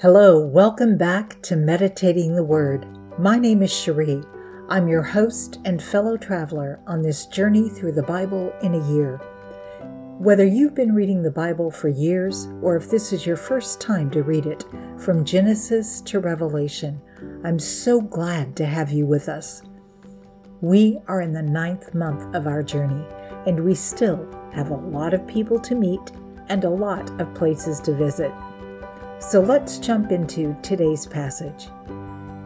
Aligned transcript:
Hello, 0.00 0.38
welcome 0.38 0.96
back 0.96 1.42
to 1.42 1.54
Meditating 1.54 2.34
the 2.34 2.42
Word. 2.42 2.86
My 3.18 3.38
name 3.38 3.62
is 3.62 3.70
Cherie. 3.70 4.22
I'm 4.70 4.88
your 4.88 5.02
host 5.02 5.58
and 5.66 5.82
fellow 5.82 6.16
traveler 6.16 6.80
on 6.86 7.02
this 7.02 7.26
journey 7.26 7.68
through 7.68 7.92
the 7.92 8.02
Bible 8.04 8.50
in 8.62 8.74
a 8.74 8.92
year. 8.94 9.18
Whether 10.18 10.46
you've 10.46 10.74
been 10.74 10.94
reading 10.94 11.22
the 11.22 11.30
Bible 11.30 11.70
for 11.70 11.90
years 11.90 12.48
or 12.62 12.76
if 12.76 12.88
this 12.88 13.12
is 13.12 13.26
your 13.26 13.36
first 13.36 13.78
time 13.78 14.10
to 14.12 14.22
read 14.22 14.46
it, 14.46 14.64
from 14.96 15.22
Genesis 15.22 16.00
to 16.00 16.18
Revelation, 16.18 16.98
I'm 17.44 17.58
so 17.58 18.00
glad 18.00 18.56
to 18.56 18.64
have 18.64 18.90
you 18.90 19.04
with 19.04 19.28
us. 19.28 19.60
We 20.62 20.98
are 21.08 21.20
in 21.20 21.34
the 21.34 21.42
ninth 21.42 21.94
month 21.94 22.34
of 22.34 22.46
our 22.46 22.62
journey, 22.62 23.04
and 23.46 23.62
we 23.62 23.74
still 23.74 24.26
have 24.54 24.70
a 24.70 24.76
lot 24.76 25.12
of 25.12 25.26
people 25.26 25.60
to 25.60 25.74
meet 25.74 26.00
and 26.48 26.64
a 26.64 26.70
lot 26.70 27.20
of 27.20 27.34
places 27.34 27.80
to 27.80 27.94
visit. 27.94 28.32
So 29.20 29.40
let's 29.40 29.78
jump 29.78 30.12
into 30.12 30.56
today's 30.62 31.06
passage. 31.06 31.68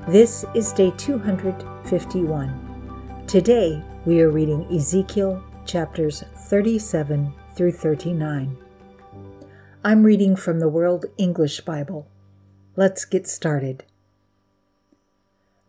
This 0.09 0.45
is 0.55 0.73
day 0.73 0.93
251. 0.99 3.25
Today 3.29 3.81
we 4.05 4.21
are 4.21 4.31
reading 4.31 4.67
Ezekiel 4.75 5.43
chapters 5.65 6.25
37 6.35 7.33
through 7.55 7.73
39. 7.73 8.57
I'm 9.85 10.03
reading 10.03 10.35
from 10.35 10.59
the 10.59 10.69
World 10.69 11.07
English 11.17 11.61
Bible. 11.61 12.09
Let's 12.75 13.05
get 13.05 13.29
started. 13.29 13.85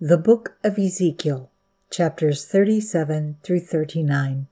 The 0.02 0.18
Book 0.18 0.58
of 0.64 0.80
Ezekiel, 0.80 1.52
chapters 1.92 2.46
37 2.46 3.38
through 3.44 3.60
39. 3.60 4.48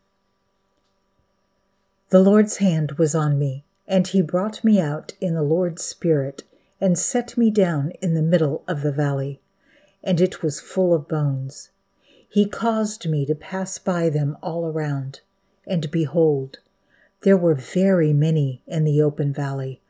The 2.10 2.20
Lord's 2.20 2.58
hand 2.58 2.92
was 2.94 3.16
on 3.16 3.40
me 3.40 3.66
and 3.88 4.08
he 4.08 4.22
brought 4.22 4.64
me 4.64 4.80
out 4.80 5.14
in 5.20 5.34
the 5.34 5.44
Lord's 5.44 5.84
Spirit, 5.84 6.44
and 6.80 6.98
set 6.98 7.38
me 7.38 7.50
down 7.50 7.92
in 8.02 8.14
the 8.14 8.22
middle 8.22 8.64
of 8.68 8.82
the 8.82 8.92
valley, 8.92 9.40
and 10.04 10.20
it 10.20 10.42
was 10.42 10.60
full 10.60 10.94
of 10.94 11.08
bones. 11.08 11.70
He 12.30 12.48
caused 12.48 13.08
me 13.08 13.26
to 13.26 13.36
pass 13.36 13.78
by 13.78 14.10
them 14.10 14.38
all 14.42 14.66
around, 14.66 15.22
and 15.68 15.90
behold, 15.92 16.58
there 17.22 17.38
were 17.38 17.56
very 17.56 18.12
many 18.12 18.62
in 18.68 18.84
the 18.84 19.02
open 19.02 19.34
valley, 19.34 19.82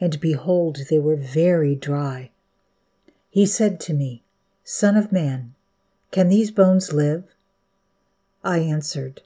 and 0.00 0.18
behold, 0.20 0.78
they 0.88 0.98
were 0.98 1.16
very 1.16 1.74
dry. 1.74 2.30
He 3.30 3.46
said 3.46 3.78
to 3.80 3.94
me, 3.94 4.22
Son 4.64 4.96
of 4.96 5.12
man, 5.12 5.54
can 6.10 6.28
these 6.28 6.50
bones 6.50 6.92
live? 6.92 7.24
I 8.42 8.58
answered, 8.58 9.22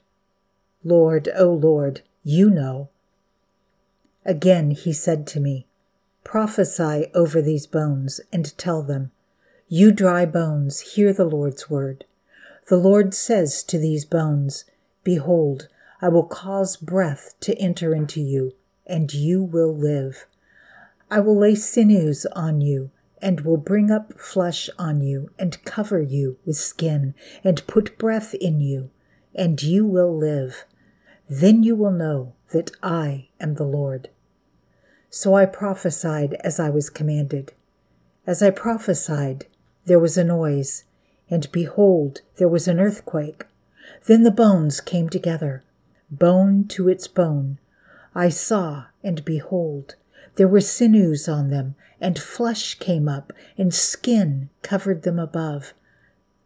Lord, 0.83 1.29
O 1.35 1.51
Lord, 1.51 2.01
you 2.23 2.49
know. 2.49 2.89
Again 4.25 4.71
he 4.71 4.93
said 4.93 5.25
to 5.27 5.39
me, 5.39 5.65
Prophesy 6.25 7.05
over 7.13 7.39
these 7.39 7.67
bones, 7.67 8.19
and 8.33 8.57
tell 8.57 8.81
them, 8.81 9.11
You 9.69 9.91
dry 9.91 10.25
bones, 10.25 10.95
hear 10.95 11.13
the 11.13 11.23
Lord's 11.23 11.69
word. 11.69 12.03
The 12.67 12.77
Lord 12.77 13.13
says 13.13 13.63
to 13.63 13.77
these 13.77 14.05
bones, 14.05 14.65
Behold, 15.03 15.69
I 16.01 16.09
will 16.09 16.25
cause 16.25 16.77
breath 16.77 17.35
to 17.41 17.55
enter 17.57 17.93
into 17.93 18.19
you, 18.19 18.53
and 18.87 19.13
you 19.13 19.43
will 19.43 19.73
live. 19.73 20.25
I 21.11 21.19
will 21.19 21.37
lay 21.37 21.53
sinews 21.53 22.25
on 22.33 22.59
you, 22.59 22.89
and 23.21 23.41
will 23.41 23.57
bring 23.57 23.91
up 23.91 24.19
flesh 24.19 24.67
on 24.79 25.01
you, 25.01 25.29
and 25.37 25.63
cover 25.63 26.01
you 26.01 26.39
with 26.43 26.57
skin, 26.57 27.13
and 27.43 27.65
put 27.67 27.99
breath 27.99 28.33
in 28.33 28.59
you, 28.59 28.89
and 29.35 29.61
you 29.61 29.85
will 29.85 30.17
live. 30.17 30.65
Then 31.29 31.61
you 31.61 31.75
will 31.75 31.91
know 31.91 32.33
that 32.51 32.71
I 32.81 33.29
am 33.39 33.55
the 33.55 33.63
Lord. 33.63 34.09
So 35.17 35.33
I 35.33 35.45
prophesied 35.45 36.33
as 36.43 36.59
I 36.59 36.69
was 36.69 36.89
commanded. 36.89 37.53
As 38.27 38.43
I 38.43 38.49
prophesied, 38.49 39.45
there 39.85 39.97
was 39.97 40.17
a 40.17 40.25
noise, 40.25 40.83
and 41.29 41.49
behold, 41.53 42.19
there 42.35 42.49
was 42.49 42.67
an 42.67 42.81
earthquake. 42.81 43.45
Then 44.07 44.23
the 44.23 44.29
bones 44.29 44.81
came 44.81 45.07
together, 45.07 45.63
bone 46.11 46.67
to 46.67 46.89
its 46.89 47.07
bone. 47.07 47.59
I 48.13 48.27
saw, 48.27 48.87
and 49.05 49.23
behold, 49.23 49.95
there 50.35 50.49
were 50.49 50.59
sinews 50.59 51.29
on 51.29 51.49
them, 51.49 51.75
and 52.01 52.19
flesh 52.19 52.75
came 52.77 53.07
up, 53.07 53.31
and 53.57 53.73
skin 53.73 54.49
covered 54.63 55.03
them 55.03 55.17
above, 55.17 55.73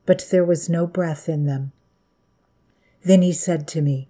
but 0.05 0.27
there 0.29 0.45
was 0.45 0.69
no 0.69 0.85
breath 0.85 1.27
in 1.27 1.45
them. 1.45 1.71
Then 3.03 3.23
he 3.23 3.33
said 3.33 3.67
to 3.69 3.81
me, 3.81 4.09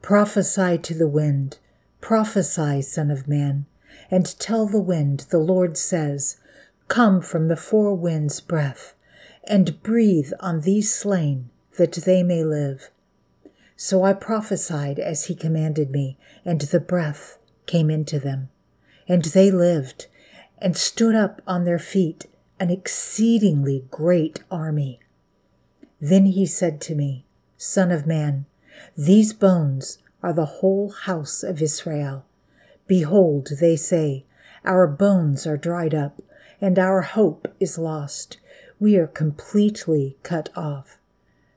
Prophesy 0.00 0.78
to 0.78 0.94
the 0.94 1.06
wind, 1.06 1.58
prophesy, 2.00 2.80
Son 2.80 3.10
of 3.10 3.28
Man 3.28 3.66
and 4.10 4.38
tell 4.38 4.66
the 4.66 4.80
wind, 4.80 5.26
the 5.30 5.38
Lord 5.38 5.76
says, 5.76 6.36
Come 6.88 7.20
from 7.20 7.48
the 7.48 7.56
four 7.56 7.94
winds' 7.94 8.40
breath, 8.40 8.94
and 9.44 9.82
breathe 9.82 10.32
on 10.40 10.62
these 10.62 10.94
slain, 10.94 11.50
that 11.76 11.92
they 11.92 12.22
may 12.22 12.42
live. 12.42 12.90
So 13.76 14.04
I 14.04 14.12
prophesied 14.12 14.98
as 14.98 15.26
he 15.26 15.34
commanded 15.34 15.90
me, 15.90 16.18
and 16.44 16.60
the 16.60 16.80
breath 16.80 17.38
came 17.66 17.90
into 17.90 18.18
them. 18.18 18.50
And 19.08 19.24
they 19.24 19.50
lived, 19.50 20.06
and 20.58 20.76
stood 20.76 21.14
up 21.14 21.40
on 21.46 21.64
their 21.64 21.78
feet, 21.78 22.26
an 22.58 22.70
exceedingly 22.70 23.86
great 23.90 24.40
army. 24.50 25.00
Then 26.00 26.26
he 26.26 26.46
said 26.46 26.80
to 26.82 26.94
me, 26.94 27.24
Son 27.56 27.90
of 27.90 28.06
man, 28.06 28.46
these 28.96 29.32
bones 29.32 29.98
are 30.22 30.32
the 30.32 30.46
whole 30.46 30.90
house 30.90 31.42
of 31.42 31.62
Israel. 31.62 32.26
Behold, 32.90 33.50
they 33.60 33.76
say, 33.76 34.24
Our 34.64 34.88
bones 34.88 35.46
are 35.46 35.56
dried 35.56 35.94
up, 35.94 36.20
and 36.60 36.76
our 36.76 37.02
hope 37.02 37.46
is 37.60 37.78
lost. 37.78 38.38
We 38.80 38.96
are 38.96 39.06
completely 39.06 40.16
cut 40.24 40.48
off. 40.56 40.98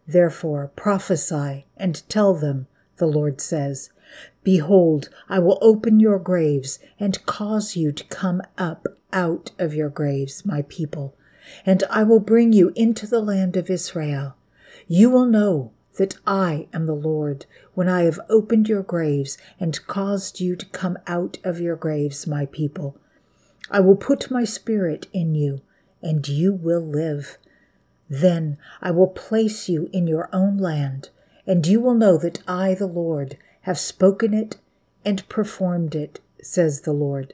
Therefore 0.05 0.71
prophesy 0.75 1.65
and 1.75 2.07
tell 2.07 2.35
them, 2.35 2.67
the 2.97 3.07
Lord 3.07 3.41
says, 3.41 3.89
Behold, 4.43 5.09
I 5.27 5.39
will 5.39 5.57
open 5.59 5.99
your 5.99 6.19
graves 6.19 6.77
and 6.99 7.25
cause 7.25 7.75
you 7.75 7.91
to 7.91 8.03
come 8.03 8.43
up 8.59 8.85
out 9.11 9.53
of 9.57 9.73
your 9.73 9.89
graves, 9.89 10.45
my 10.45 10.61
people, 10.61 11.15
and 11.65 11.83
I 11.89 12.03
will 12.03 12.19
bring 12.19 12.53
you 12.53 12.71
into 12.75 13.07
the 13.07 13.21
land 13.21 13.57
of 13.57 13.71
Israel. 13.71 14.35
You 14.85 15.09
will 15.09 15.25
know 15.25 15.71
that 15.97 16.15
I 16.25 16.67
am 16.73 16.85
the 16.85 16.95
Lord, 16.95 17.45
when 17.73 17.87
I 17.87 18.03
have 18.03 18.19
opened 18.29 18.67
your 18.67 18.83
graves 18.83 19.37
and 19.59 19.85
caused 19.87 20.39
you 20.39 20.55
to 20.55 20.65
come 20.67 20.97
out 21.07 21.37
of 21.43 21.59
your 21.59 21.75
graves, 21.75 22.25
my 22.25 22.45
people. 22.47 22.97
I 23.69 23.79
will 23.79 23.95
put 23.95 24.31
my 24.31 24.43
spirit 24.43 25.07
in 25.13 25.35
you, 25.35 25.61
and 26.01 26.27
you 26.27 26.53
will 26.53 26.81
live. 26.81 27.37
Then 28.09 28.57
I 28.81 28.91
will 28.91 29.07
place 29.07 29.69
you 29.69 29.89
in 29.93 30.07
your 30.07 30.29
own 30.33 30.57
land, 30.57 31.09
and 31.45 31.65
you 31.65 31.79
will 31.79 31.95
know 31.95 32.17
that 32.17 32.41
I, 32.47 32.73
the 32.73 32.87
Lord, 32.87 33.37
have 33.61 33.79
spoken 33.79 34.33
it 34.33 34.57
and 35.05 35.27
performed 35.29 35.95
it, 35.95 36.19
says 36.41 36.81
the 36.81 36.93
Lord. 36.93 37.33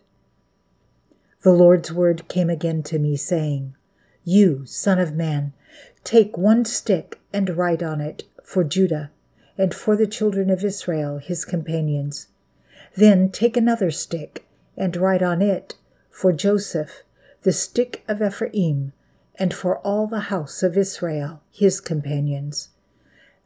The 1.42 1.52
Lord's 1.52 1.92
word 1.92 2.28
came 2.28 2.50
again 2.50 2.84
to 2.84 3.00
me, 3.00 3.16
saying, 3.16 3.76
You, 4.24 4.66
Son 4.66 5.00
of 5.00 5.16
Man, 5.16 5.54
take 6.04 6.38
one 6.38 6.66
stick 6.66 7.20
and 7.32 7.56
write 7.56 7.82
on 7.82 8.02
it 8.02 8.26
for 8.50 8.64
Judah, 8.64 9.12
and 9.60 9.76
for 9.76 9.96
the 9.96 10.08
children 10.08 10.50
of 10.50 10.64
Israel, 10.64 11.20
his 11.20 11.46
companions. 11.46 12.30
Then 12.96 13.30
take 13.30 13.56
another 13.56 13.92
stick, 13.92 14.44
and 14.76 14.98
write 14.98 15.22
on 15.22 15.44
it, 15.44 15.76
for 16.10 16.34
Joseph, 16.34 17.04
the 17.44 17.52
stick 17.52 18.04
of 18.08 18.24
Ephraim, 18.24 18.92
and 19.36 19.54
for 19.54 19.78
all 19.86 20.08
the 20.08 20.32
house 20.32 20.64
of 20.64 20.76
Israel, 20.76 21.44
his 21.52 21.80
companions. 21.80 22.70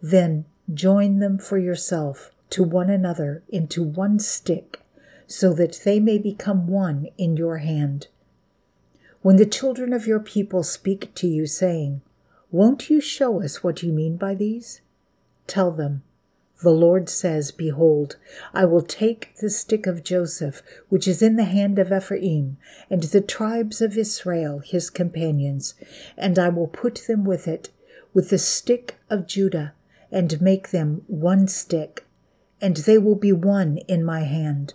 Then 0.02 0.46
join 0.74 1.20
them 1.20 1.38
for 1.38 1.58
yourself 1.58 2.32
to 2.52 2.64
one 2.64 2.90
another 2.90 3.44
into 3.50 3.84
one 3.84 4.20
stick, 4.20 4.80
so 5.28 5.54
that 5.54 5.82
they 5.84 6.00
may 6.00 6.18
become 6.18 6.66
one 6.66 7.10
in 7.18 7.36
your 7.36 7.58
hand. 7.58 8.08
When 9.22 9.36
the 9.36 9.46
children 9.46 9.92
of 9.92 10.08
your 10.08 10.22
people 10.22 10.64
speak 10.64 11.14
to 11.16 11.28
you, 11.28 11.46
saying, 11.46 12.02
Won't 12.52 12.90
you 12.90 13.02
show 13.02 13.44
us 13.44 13.62
what 13.66 13.84
you 13.84 13.92
mean 13.92 14.16
by 14.16 14.34
these? 14.34 14.80
Tell 15.48 15.72
them, 15.72 16.04
The 16.62 16.72
Lord 16.72 17.10
says, 17.10 17.52
Behold, 17.52 18.18
I 18.54 18.66
will 18.66 18.82
take 18.82 19.36
the 19.38 19.50
stick 19.50 19.86
of 19.86 20.04
Joseph, 20.04 20.62
which 20.90 21.08
is 21.08 21.22
in 21.22 21.36
the 21.36 21.44
hand 21.44 21.78
of 21.80 21.92
Ephraim, 21.92 22.58
and 22.90 23.04
the 23.04 23.22
tribes 23.22 23.82
of 23.82 23.98
Israel, 23.98 24.60
his 24.60 24.90
companions, 24.90 25.74
and 26.18 26.40
I 26.40 26.50
will 26.50 26.68
put 26.68 27.04
them 27.08 27.26
with 27.26 27.48
it, 27.48 27.70
with 28.14 28.30
the 28.30 28.38
stick 28.38 28.98
of 29.10 29.28
Judah, 29.28 29.74
and 30.12 30.42
make 30.42 30.70
them 30.70 31.04
one 31.08 31.48
stick, 31.48 32.06
and 32.62 32.78
they 32.78 32.98
will 32.98 33.16
be 33.16 33.34
one 33.34 33.78
in 33.90 34.04
my 34.04 34.22
hand. 34.22 34.74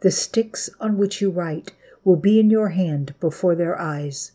The 0.00 0.10
sticks 0.10 0.68
on 0.80 0.98
which 0.98 1.20
you 1.20 1.30
write 1.30 1.72
will 2.02 2.16
be 2.16 2.40
in 2.40 2.50
your 2.50 2.70
hand 2.70 3.14
before 3.20 3.54
their 3.54 3.80
eyes. 3.80 4.32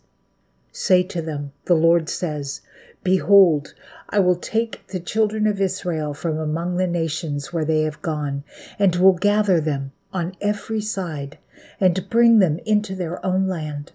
Say 0.72 1.04
to 1.04 1.22
them, 1.22 1.52
The 1.66 1.76
Lord 1.76 2.10
says, 2.10 2.62
Behold, 3.04 3.74
I 4.10 4.20
will 4.20 4.36
take 4.36 4.86
the 4.88 5.00
children 5.00 5.48
of 5.48 5.62
Israel 5.62 6.14
from 6.14 6.38
among 6.38 6.76
the 6.76 6.88
nations 6.88 7.54
where 7.54 7.66
they 7.66 7.82
have 7.82 8.02
gone, 8.02 8.44
and 8.78 8.96
will 8.96 9.14
gather 9.14 9.62
them 9.62 9.92
on 10.12 10.36
every 10.42 10.82
side, 10.82 11.38
and 11.80 12.10
bring 12.10 12.40
them 12.40 12.60
into 12.66 12.96
their 12.96 13.24
own 13.26 13.48
land. 13.48 13.94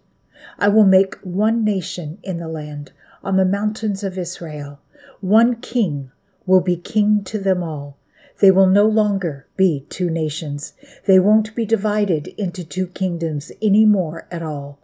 I 0.58 0.68
will 0.68 0.84
make 0.84 1.16
one 1.22 1.64
nation 1.64 2.18
in 2.22 2.38
the 2.38 2.48
land, 2.48 2.92
on 3.22 3.36
the 3.36 3.44
mountains 3.44 4.02
of 4.02 4.18
Israel. 4.18 4.80
One 5.20 5.56
king 5.56 6.10
will 6.46 6.60
be 6.60 6.76
king 6.76 7.24
to 7.24 7.38
them 7.38 7.62
all. 7.62 7.96
They 8.40 8.50
will 8.50 8.66
no 8.66 8.86
longer 8.86 9.46
be 9.56 9.86
two 9.88 10.10
nations. 10.10 10.74
They 11.06 11.18
won't 11.18 11.54
be 11.54 11.64
divided 11.64 12.28
into 12.38 12.64
two 12.64 12.88
kingdoms 12.88 13.52
any 13.62 13.86
more 13.86 14.26
at 14.30 14.42
all. 14.42 14.78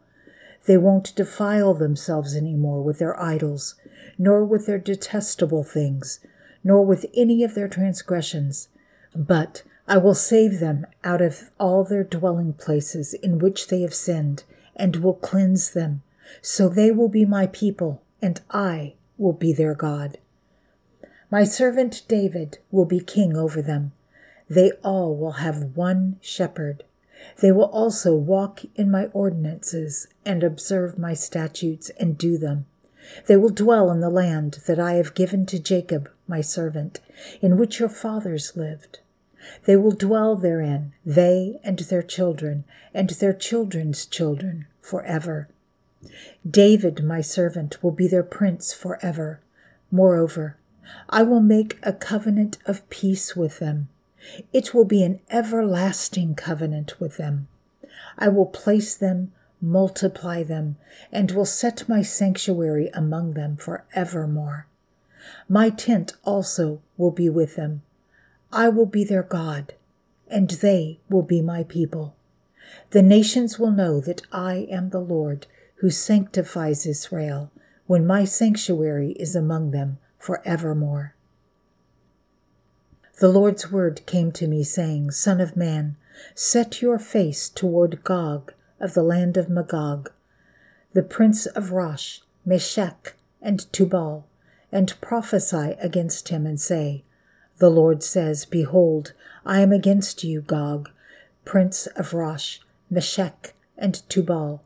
They 0.66 0.76
won't 0.76 1.14
defile 1.16 1.74
themselves 1.74 2.34
any 2.34 2.54
more 2.54 2.82
with 2.82 2.98
their 2.98 3.20
idols, 3.20 3.74
nor 4.20 4.44
with 4.44 4.66
their 4.66 4.78
detestable 4.78 5.64
things, 5.64 6.20
nor 6.62 6.84
with 6.84 7.06
any 7.14 7.42
of 7.42 7.54
their 7.54 7.66
transgressions. 7.66 8.68
But 9.16 9.62
I 9.88 9.96
will 9.96 10.14
save 10.14 10.60
them 10.60 10.86
out 11.02 11.22
of 11.22 11.50
all 11.58 11.84
their 11.84 12.04
dwelling 12.04 12.52
places 12.52 13.14
in 13.14 13.38
which 13.38 13.68
they 13.68 13.80
have 13.80 13.94
sinned, 13.94 14.44
and 14.76 14.96
will 14.96 15.14
cleanse 15.14 15.70
them. 15.70 16.02
So 16.42 16.68
they 16.68 16.90
will 16.90 17.08
be 17.08 17.24
my 17.24 17.46
people, 17.46 18.02
and 18.20 18.42
I 18.50 18.92
will 19.16 19.32
be 19.32 19.54
their 19.54 19.74
God. 19.74 20.18
My 21.30 21.44
servant 21.44 22.02
David 22.06 22.58
will 22.70 22.84
be 22.84 23.00
king 23.00 23.38
over 23.38 23.62
them. 23.62 23.92
They 24.50 24.72
all 24.84 25.16
will 25.16 25.40
have 25.44 25.74
one 25.74 26.18
shepherd. 26.20 26.84
They 27.40 27.52
will 27.52 27.70
also 27.70 28.14
walk 28.14 28.60
in 28.74 28.90
my 28.90 29.06
ordinances 29.06 30.08
and 30.26 30.44
observe 30.44 30.98
my 30.98 31.14
statutes 31.14 31.90
and 31.98 32.18
do 32.18 32.36
them. 32.36 32.66
They 33.26 33.36
will 33.36 33.50
dwell 33.50 33.90
in 33.90 34.00
the 34.00 34.10
land 34.10 34.60
that 34.66 34.78
I 34.78 34.94
have 34.94 35.14
given 35.14 35.46
to 35.46 35.58
Jacob, 35.58 36.10
my 36.26 36.40
servant, 36.40 37.00
in 37.40 37.56
which 37.56 37.80
your 37.80 37.88
fathers 37.88 38.56
lived. 38.56 39.00
They 39.64 39.76
will 39.76 39.92
dwell 39.92 40.36
therein, 40.36 40.92
they 41.04 41.60
and 41.64 41.78
their 41.78 42.02
children, 42.02 42.64
and 42.92 43.10
their 43.10 43.32
children's 43.32 44.06
children, 44.06 44.66
forever. 44.80 45.48
David, 46.48 47.04
my 47.04 47.20
servant, 47.20 47.82
will 47.82 47.90
be 47.90 48.08
their 48.08 48.22
prince 48.22 48.72
forever. 48.72 49.40
Moreover, 49.90 50.56
I 51.08 51.22
will 51.22 51.40
make 51.40 51.78
a 51.82 51.92
covenant 51.92 52.58
of 52.66 52.88
peace 52.90 53.36
with 53.36 53.58
them. 53.58 53.88
It 54.52 54.74
will 54.74 54.84
be 54.84 55.02
an 55.02 55.20
everlasting 55.30 56.34
covenant 56.34 57.00
with 57.00 57.16
them. 57.16 57.48
I 58.18 58.28
will 58.28 58.46
place 58.46 58.94
them, 58.94 59.32
multiply 59.60 60.42
them, 60.42 60.76
and 61.12 61.30
will 61.30 61.44
set 61.44 61.88
my 61.88 62.02
sanctuary 62.02 62.90
among 62.94 63.32
them 63.34 63.56
for 63.56 63.84
evermore. 63.94 64.66
My 65.48 65.70
tent 65.70 66.14
also 66.24 66.80
will 66.96 67.10
be 67.10 67.28
with 67.28 67.56
them. 67.56 67.82
I 68.52 68.68
will 68.68 68.86
be 68.86 69.04
their 69.04 69.22
God, 69.22 69.74
and 70.28 70.50
they 70.50 71.00
will 71.08 71.22
be 71.22 71.42
my 71.42 71.64
people. 71.64 72.14
The 72.90 73.02
nations 73.02 73.58
will 73.58 73.70
know 73.70 74.00
that 74.00 74.22
I 74.32 74.66
am 74.70 74.90
the 74.90 75.00
Lord 75.00 75.46
who 75.76 75.90
sanctifies 75.90 76.86
Israel 76.86 77.50
when 77.86 78.06
my 78.06 78.24
sanctuary 78.24 79.12
is 79.12 79.34
among 79.34 79.70
them 79.70 79.98
for 80.18 80.40
evermore. 80.44 81.14
The 83.18 83.28
Lord's 83.28 83.70
word 83.70 84.06
came 84.06 84.32
to 84.32 84.46
me, 84.46 84.62
saying, 84.62 85.10
Son 85.10 85.40
of 85.40 85.56
man, 85.56 85.96
set 86.34 86.80
your 86.80 86.98
face 86.98 87.48
toward 87.48 88.02
Gog 88.02 88.54
of 88.80 88.94
the 88.94 89.02
land 89.02 89.36
of 89.36 89.48
Magog, 89.48 90.10
the 90.92 91.02
prince 91.02 91.46
of 91.46 91.72
Rosh, 91.72 92.20
Meshech, 92.44 93.14
and 93.42 93.70
Tubal, 93.72 94.26
and 94.72 95.00
prophesy 95.00 95.76
against 95.80 96.28
him, 96.30 96.46
and 96.46 96.60
say, 96.60 97.04
The 97.58 97.70
Lord 97.70 98.02
says, 98.02 98.44
Behold, 98.44 99.12
I 99.44 99.60
am 99.60 99.72
against 99.72 100.24
you, 100.24 100.40
Gog, 100.40 100.90
prince 101.44 101.86
of 101.88 102.14
Rosh, 102.14 102.58
Meshech, 102.88 103.54
and 103.76 104.02
Tubal. 104.08 104.62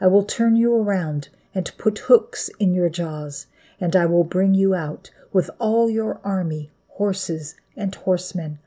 I 0.00 0.06
will 0.06 0.24
turn 0.24 0.56
you 0.56 0.74
around 0.76 1.28
and 1.54 1.72
put 1.78 1.98
hooks 2.00 2.50
in 2.58 2.74
your 2.74 2.88
jaws 2.88 3.46
and 3.80 3.94
I 3.96 4.06
will 4.06 4.24
bring 4.24 4.54
you 4.54 4.74
out 4.74 5.10
with 5.32 5.50
all 5.58 5.90
your 5.90 6.20
army, 6.24 6.70
horses, 6.88 7.56
and 7.76 7.94
horsemen, 7.94 8.58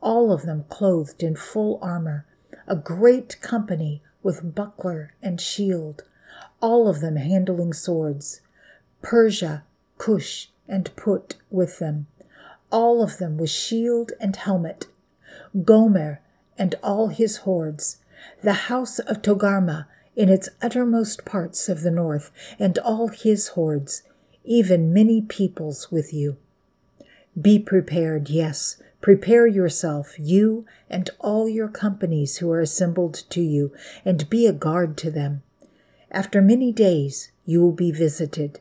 all 0.00 0.32
of 0.32 0.42
them 0.42 0.64
clothed 0.68 1.22
in 1.22 1.36
full 1.36 1.78
armor, 1.82 2.26
a 2.66 2.76
great 2.76 3.40
company 3.40 4.02
with 4.22 4.54
buckler 4.54 5.14
and 5.22 5.40
shield, 5.40 6.04
all 6.60 6.88
of 6.88 7.00
them 7.00 7.16
handling 7.16 7.72
swords, 7.72 8.40
Persia, 9.02 9.64
Cush, 9.98 10.48
and 10.68 10.94
Put 10.96 11.36
with 11.50 11.78
them, 11.78 12.06
all 12.70 13.02
of 13.02 13.18
them 13.18 13.36
with 13.36 13.50
shield 13.50 14.12
and 14.20 14.36
helmet, 14.36 14.86
Gomer 15.64 16.20
and 16.56 16.74
all 16.82 17.08
his 17.08 17.38
hordes, 17.38 17.98
the 18.42 18.52
house 18.52 18.98
of 18.98 19.22
Togarmah 19.22 19.86
in 20.14 20.28
its 20.28 20.48
uttermost 20.60 21.24
parts 21.24 21.68
of 21.68 21.80
the 21.80 21.90
north, 21.90 22.30
and 22.58 22.78
all 22.78 23.08
his 23.08 23.48
hordes, 23.48 24.02
even 24.44 24.92
many 24.92 25.22
peoples 25.22 25.90
with 25.90 26.12
you. 26.12 26.36
Be 27.40 27.58
prepared, 27.58 28.28
yes, 28.28 28.76
prepare 29.02 29.46
yourself, 29.46 30.14
you 30.18 30.64
and 30.88 31.10
all 31.18 31.48
your 31.48 31.68
companies 31.68 32.38
who 32.38 32.50
are 32.50 32.60
assembled 32.60 33.14
to 33.28 33.42
you, 33.42 33.74
and 34.04 34.30
be 34.30 34.46
a 34.46 34.52
guard 34.52 34.96
to 34.96 35.10
them. 35.10 35.42
After 36.10 36.40
many 36.40 36.72
days 36.72 37.32
you 37.44 37.60
will 37.60 37.72
be 37.72 37.90
visited. 37.90 38.60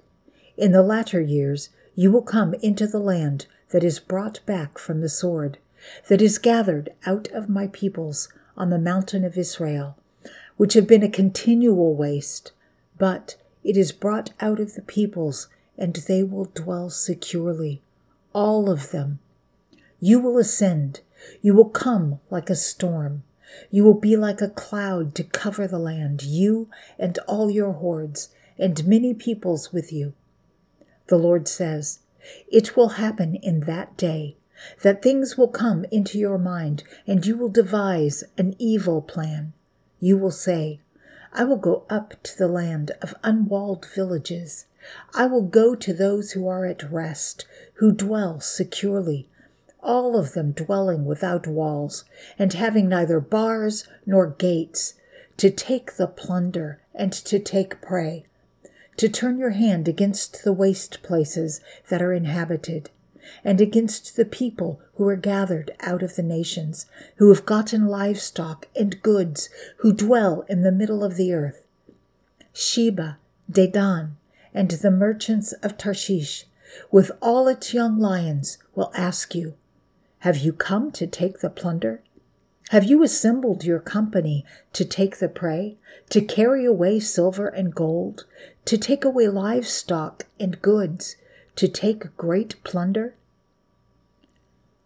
In 0.58 0.74
the 0.74 0.84
latter 0.84 1.22
years 1.22 1.70
you 1.96 2.12
will 2.12 2.24
come 2.24 2.54
into 2.56 2.88
the 2.88 3.00
land 3.00 3.46
that 3.70 3.84
is 3.84 4.00
brought 4.00 4.40
back 4.46 4.78
from 4.78 5.02
the 5.02 5.10
sword, 5.10 5.60
that 6.10 6.22
is 6.22 6.38
gathered 6.38 6.90
out 7.06 7.28
of 7.30 7.48
my 7.48 7.68
peoples 7.68 8.28
on 8.58 8.70
the 8.70 8.80
mountain 8.80 9.24
of 9.24 9.38
Israel, 9.38 9.98
which 10.58 10.74
have 10.74 10.88
been 10.88 11.04
a 11.04 11.10
continual 11.10 11.96
waste, 11.96 12.52
but 12.98 13.36
it 13.64 13.78
is 13.78 13.92
brought 13.92 14.32
out 14.40 14.60
of 14.60 14.74
the 14.74 14.82
peoples 14.82 15.48
and 15.78 15.96
they 15.96 16.24
will 16.24 16.46
dwell 16.46 16.90
securely, 16.90 17.82
all 18.34 18.70
of 18.70 18.92
them. 18.92 19.20
You 20.04 20.20
will 20.20 20.40
ascend, 20.40 21.02
you 21.44 21.54
will 21.54 21.70
come 21.70 22.20
like 22.32 22.50
a 22.50 22.56
storm, 22.56 23.22
you 23.70 23.84
will 23.84 24.00
be 24.00 24.18
like 24.18 24.42
a 24.42 24.50
cloud 24.50 25.14
to 25.14 25.24
cover 25.24 25.68
the 25.68 25.78
land, 25.78 26.24
you 26.24 26.70
and 26.98 27.20
all 27.28 27.52
your 27.52 27.74
hordes, 27.74 28.30
and 28.58 28.88
many 28.88 29.14
peoples 29.14 29.72
with 29.72 29.94
you. 29.94 30.14
The 31.06 31.18
Lord 31.18 31.48
says, 31.48 32.00
It 32.52 32.76
will 32.76 32.90
happen 32.90 33.36
in 33.36 33.62
that 33.62 33.96
day 33.96 34.38
that 34.82 35.04
things 35.04 35.38
will 35.38 35.48
come 35.48 35.86
into 35.92 36.18
your 36.18 36.40
mind, 36.40 36.84
and 37.06 37.24
you 37.24 37.38
will 37.38 37.50
devise 37.50 38.24
an 38.40 38.56
evil 38.58 39.04
plan. 39.04 39.54
You 40.00 40.18
will 40.18 40.32
say, 40.32 40.80
I 41.32 41.44
will 41.44 41.58
go 41.58 41.86
up 41.92 42.16
to 42.24 42.38
the 42.38 42.48
land 42.48 42.92
of 43.04 43.14
unwalled 43.24 43.86
villages. 43.94 44.66
I 45.14 45.28
will 45.28 45.44
go 45.44 45.76
to 45.76 45.94
those 45.94 46.32
who 46.32 46.48
are 46.48 46.66
at 46.66 46.92
rest, 46.92 47.46
who 47.76 47.92
dwell 47.92 48.40
securely, 48.40 49.30
all 49.82 50.18
of 50.18 50.34
them 50.34 50.52
dwelling 50.52 51.06
without 51.06 51.48
walls, 51.48 52.04
and 52.38 52.54
having 52.54 52.88
neither 52.88 53.20
bars 53.20 53.88
nor 54.06 54.28
gates, 54.28 54.94
to 55.38 55.50
take 55.50 55.94
the 55.94 56.08
plunder 56.08 56.82
and 56.94 57.12
to 57.12 57.40
take 57.40 57.82
prey, 57.82 58.26
to 58.98 59.10
turn 59.10 59.38
your 59.38 59.52
hand 59.52 59.88
against 59.88 60.44
the 60.44 60.54
waste 60.54 61.02
places 61.02 61.62
that 61.90 62.02
are 62.02 62.14
inhabited, 62.14 62.90
and 63.44 63.60
against 63.62 64.16
the 64.16 64.26
people 64.26 64.80
who 64.96 65.08
are 65.08 65.16
gathered 65.16 65.72
out 65.80 66.04
of 66.04 66.16
the 66.16 66.24
nations, 66.24 66.86
who 67.16 67.30
have 67.30 67.46
gotten 67.46 67.88
livestock 67.88 68.68
and 68.76 69.02
goods, 69.02 69.50
who 69.78 69.94
dwell 69.94 70.46
in 70.48 70.62
the 70.62 70.72
middle 70.72 71.04
of 71.04 71.16
the 71.16 71.34
earth. 71.34 71.66
Sheba, 72.54 73.18
Dedan, 73.50 74.12
and 74.54 74.70
the 74.70 74.92
merchants 74.92 75.54
of 75.64 75.78
Tarshish, 75.78 76.46
with 76.92 77.12
all 77.22 77.48
its 77.48 77.74
young 77.74 78.00
lions, 78.00 78.58
will 78.76 78.92
ask 78.96 79.34
you, 79.34 79.56
Have 80.22 80.38
you 80.38 80.54
come 80.54 80.92
to 80.92 81.08
take 81.08 81.40
the 81.40 81.50
plunder? 81.50 82.04
Have 82.70 82.84
you 82.84 83.02
assembled 83.02 83.64
your 83.64 83.80
company 83.80 84.46
to 84.72 84.86
take 84.86 85.18
the 85.18 85.28
prey, 85.28 85.78
to 86.12 86.22
carry 86.22 86.64
away 86.64 87.00
silver 87.00 87.48
and 87.48 87.74
gold, 87.74 88.26
to 88.66 88.78
take 88.78 89.04
away 89.04 89.28
livestock 89.28 90.28
and 90.40 90.62
goods, 90.62 91.16
to 91.56 91.68
take 91.68 92.16
great 92.18 92.64
plunder? 92.64 93.16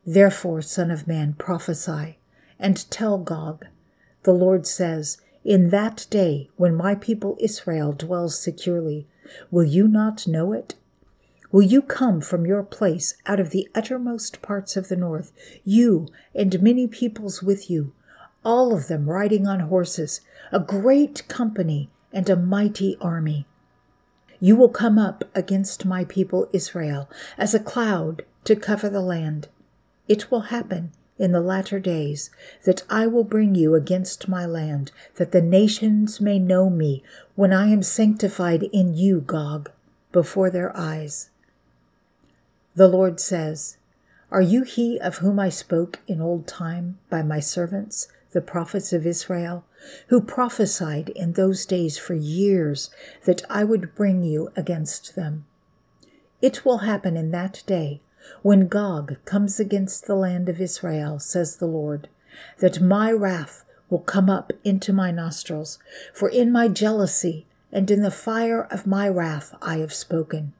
Therefore, 0.06 0.62
Son 0.62 0.89
of 0.89 1.06
Man, 1.06 1.34
prophesy 1.34 2.18
and 2.58 2.89
tell 2.89 3.18
Gog, 3.18 3.65
the 4.24 4.32
Lord 4.32 4.65
says, 4.65 5.18
In 5.44 5.70
that 5.70 6.08
day 6.10 6.48
when 6.56 6.74
my 6.74 6.96
people 6.96 7.36
Israel 7.42 7.92
dwells 7.92 8.39
securely, 8.39 9.06
Will 9.51 9.65
you 9.65 9.89
not 9.89 10.27
know 10.27 10.54
it? 10.54 10.75
Will 11.55 11.63
you 11.63 11.81
come 11.81 12.19
from 12.19 12.45
your 12.45 12.63
place 12.63 13.15
out 13.25 13.39
of 13.39 13.51
the 13.51 13.69
uttermost 13.74 14.41
parts 14.41 14.75
of 14.75 14.89
the 14.89 14.97
north, 14.97 15.31
you 15.63 16.09
and 16.33 16.62
many 16.62 16.85
peoples 16.85 17.41
with 17.41 17.69
you, 17.69 17.93
all 18.43 18.75
of 18.75 18.89
them 18.89 19.09
riding 19.09 19.47
on 19.47 19.62
horses, 19.62 20.19
a 20.51 20.59
great 20.59 21.25
company 21.29 21.89
and 22.12 22.29
a 22.29 22.35
mighty 22.35 22.97
army? 23.00 23.45
You 24.41 24.57
will 24.57 24.67
come 24.67 25.00
up 25.00 25.24
against 25.33 25.85
my 25.85 26.03
people 26.03 26.50
Israel 26.51 27.09
as 27.38 27.53
a 27.53 27.59
cloud 27.62 28.25
to 28.43 28.57
cover 28.57 28.89
the 28.89 29.00
land. 29.00 29.47
It 30.09 30.29
will 30.29 30.51
happen 30.51 30.91
in 31.17 31.31
the 31.31 31.39
latter 31.39 31.79
days 31.79 32.31
that 32.65 32.83
I 32.89 33.07
will 33.07 33.24
bring 33.24 33.55
you 33.55 33.75
against 33.75 34.27
my 34.27 34.45
land, 34.45 34.91
that 35.15 35.31
the 35.31 35.41
nations 35.41 36.19
may 36.19 36.38
know 36.38 36.69
me 36.69 37.01
when 37.35 37.53
I 37.53 37.67
am 37.67 37.81
sanctified 37.81 38.63
in 38.74 38.93
you, 38.93 39.21
Gog, 39.21 39.71
before 40.12 40.50
their 40.50 40.75
eyes. 40.75 41.29
The 42.75 42.88
Lord 42.89 43.22
says, 43.22 43.77
Are 44.32 44.41
you 44.41 44.63
he 44.63 45.00
of 45.00 45.17
whom 45.17 45.39
I 45.39 45.48
spoke 45.48 46.00
in 46.08 46.20
old 46.20 46.46
time 46.46 47.00
by 47.10 47.24
my 47.24 47.39
servants, 47.39 48.10
the 48.34 48.41
prophets 48.41 48.91
of 48.91 49.05
Israel, 49.05 49.63
who 50.08 50.20
prophesied 50.20 51.08
in 51.10 51.34
those 51.34 51.65
days 51.65 51.98
for 51.98 52.15
years 52.15 52.89
that 53.24 53.44
I 53.50 53.63
would 53.63 53.96
bring 53.96 54.24
you 54.24 54.51
against 54.58 55.15
them? 55.15 55.46
It 56.41 56.65
will 56.65 56.79
happen 56.79 57.15
in 57.15 57.32
that 57.32 57.63
day 57.65 58.01
when 58.41 58.67
Gog 58.67 59.24
comes 59.24 59.58
against 59.58 60.05
the 60.05 60.15
land 60.15 60.50
of 60.50 60.60
Israel, 60.60 61.17
says 61.20 61.55
the 61.55 61.67
Lord, 61.67 62.10
that 62.60 62.82
my 62.82 63.10
wrath 63.10 63.63
will 63.89 64.00
come 64.00 64.29
up 64.29 64.51
into 64.65 64.91
my 64.91 65.12
nostrils, 65.12 65.79
for 66.13 66.27
in 66.27 66.51
my 66.51 66.67
jealousy 66.67 67.46
and 67.72 67.89
in 67.89 68.01
the 68.01 68.12
fire 68.12 68.63
of 68.63 68.86
my 68.86 69.08
wrath 69.08 69.55
I 69.62 69.77
have 69.77 69.94
spoken. 69.94 70.51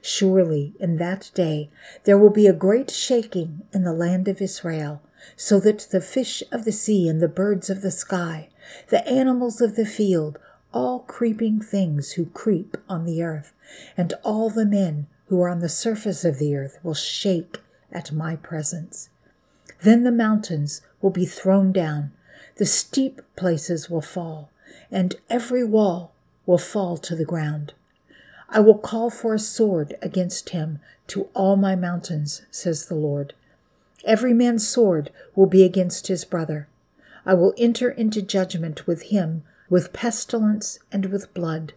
Surely 0.00 0.74
in 0.78 0.96
that 0.96 1.30
day 1.34 1.70
there 2.04 2.18
will 2.18 2.30
be 2.30 2.46
a 2.46 2.52
great 2.52 2.90
shaking 2.90 3.62
in 3.72 3.84
the 3.84 3.92
land 3.92 4.28
of 4.28 4.40
Israel, 4.40 5.02
so 5.36 5.60
that 5.60 5.88
the 5.90 6.00
fish 6.00 6.42
of 6.52 6.64
the 6.64 6.72
sea 6.72 7.08
and 7.08 7.20
the 7.20 7.28
birds 7.28 7.70
of 7.70 7.82
the 7.82 7.90
sky, 7.90 8.48
the 8.88 9.06
animals 9.08 9.60
of 9.60 9.76
the 9.76 9.86
field, 9.86 10.38
all 10.72 11.00
creeping 11.00 11.60
things 11.60 12.12
who 12.12 12.26
creep 12.26 12.76
on 12.88 13.04
the 13.04 13.22
earth, 13.22 13.52
and 13.96 14.14
all 14.22 14.50
the 14.50 14.66
men 14.66 15.06
who 15.26 15.40
are 15.40 15.48
on 15.48 15.60
the 15.60 15.68
surface 15.68 16.24
of 16.24 16.38
the 16.38 16.56
earth 16.56 16.78
will 16.82 16.94
shake 16.94 17.58
at 17.90 18.12
my 18.12 18.36
presence. 18.36 19.08
Then 19.82 20.04
the 20.04 20.12
mountains 20.12 20.82
will 21.00 21.10
be 21.10 21.26
thrown 21.26 21.72
down, 21.72 22.12
the 22.56 22.66
steep 22.66 23.20
places 23.36 23.90
will 23.90 24.02
fall, 24.02 24.50
and 24.90 25.16
every 25.28 25.64
wall 25.64 26.12
will 26.46 26.58
fall 26.58 26.96
to 26.98 27.16
the 27.16 27.24
ground. 27.24 27.74
I 28.54 28.60
will 28.60 28.76
call 28.76 29.08
for 29.08 29.32
a 29.32 29.38
sword 29.38 29.96
against 30.02 30.50
him 30.50 30.78
to 31.08 31.28
all 31.34 31.56
my 31.56 31.74
mountains, 31.74 32.42
says 32.50 32.84
the 32.84 32.94
Lord. 32.94 33.32
Every 34.04 34.34
man's 34.34 34.68
sword 34.68 35.10
will 35.34 35.46
be 35.46 35.64
against 35.64 36.08
his 36.08 36.26
brother. 36.26 36.68
I 37.24 37.32
will 37.32 37.54
enter 37.56 37.90
into 37.90 38.20
judgment 38.20 38.86
with 38.86 39.04
him 39.04 39.42
with 39.70 39.94
pestilence 39.94 40.78
and 40.92 41.06
with 41.06 41.32
blood. 41.32 41.72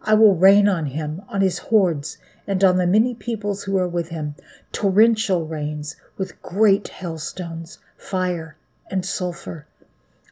I 0.00 0.14
will 0.14 0.34
rain 0.34 0.68
on 0.68 0.86
him, 0.86 1.20
on 1.28 1.42
his 1.42 1.58
hordes, 1.58 2.16
and 2.46 2.64
on 2.64 2.78
the 2.78 2.86
many 2.86 3.14
peoples 3.14 3.64
who 3.64 3.76
are 3.76 3.86
with 3.86 4.08
him, 4.08 4.36
torrential 4.72 5.46
rains 5.46 5.96
with 6.16 6.40
great 6.40 6.88
hailstones, 6.88 7.78
fire, 7.98 8.56
and 8.90 9.04
sulfur. 9.04 9.66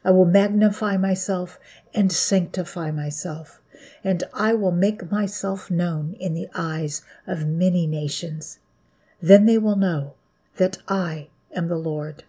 I 0.03 0.09
will 0.09 0.25
magnify 0.25 0.97
myself 0.97 1.59
and 1.93 2.11
sanctify 2.11 2.89
myself, 2.89 3.61
and 4.03 4.23
I 4.33 4.53
will 4.53 4.71
make 4.71 5.11
myself 5.11 5.69
known 5.69 6.15
in 6.19 6.33
the 6.33 6.47
eyes 6.55 7.01
of 7.27 7.47
many 7.47 7.85
nations. 7.85 8.59
Then 9.21 9.45
they 9.45 9.57
will 9.57 9.75
know 9.75 10.13
that 10.57 10.77
I 10.87 11.27
am 11.55 11.67
the 11.67 11.77
Lord. 11.77 12.23